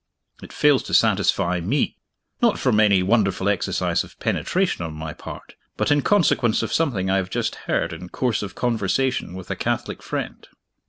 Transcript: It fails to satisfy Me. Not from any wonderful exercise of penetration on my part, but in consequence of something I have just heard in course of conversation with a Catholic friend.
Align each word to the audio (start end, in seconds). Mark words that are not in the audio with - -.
It 0.41 0.51
fails 0.51 0.81
to 0.85 0.95
satisfy 0.95 1.59
Me. 1.59 1.95
Not 2.41 2.57
from 2.57 2.79
any 2.79 3.03
wonderful 3.03 3.47
exercise 3.47 4.03
of 4.03 4.19
penetration 4.19 4.83
on 4.83 4.95
my 4.95 5.13
part, 5.13 5.53
but 5.77 5.91
in 5.91 6.01
consequence 6.01 6.63
of 6.63 6.73
something 6.73 7.11
I 7.11 7.17
have 7.17 7.29
just 7.29 7.53
heard 7.69 7.93
in 7.93 8.09
course 8.09 8.41
of 8.41 8.55
conversation 8.55 9.35
with 9.35 9.51
a 9.51 9.55
Catholic 9.55 10.01
friend. 10.01 10.47